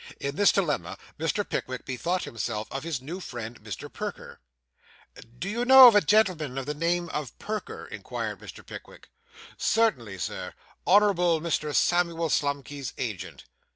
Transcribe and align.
In 0.19 0.35
this 0.35 0.51
dilemma 0.51 0.97
Mr. 1.19 1.47
Pickwick 1.47 1.85
bethought 1.85 2.23
himself 2.23 2.67
of 2.71 2.83
his 2.83 3.03
new 3.03 3.19
friend, 3.19 3.63
Mr. 3.63 3.87
Perker. 3.93 4.39
'Do 5.37 5.47
you 5.47 5.63
know 5.63 5.95
a 5.95 6.01
gentleman 6.01 6.57
of 6.57 6.65
the 6.65 6.73
name 6.73 7.07
of 7.09 7.37
Perker?' 7.37 7.85
inquired 7.85 8.39
Mr. 8.39 8.65
Pickwick. 8.65 9.09
'Certainly, 9.59 10.17
Sir; 10.17 10.55
Honourable 10.87 11.39
Mr. 11.39 11.75
Samuel 11.75 12.29
Slumkey's 12.29 12.93
agent. 12.97 13.43